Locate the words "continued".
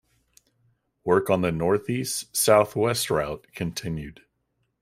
3.53-4.21